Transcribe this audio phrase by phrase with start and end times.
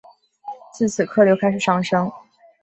[0.73, 2.11] 自此客流开始上升。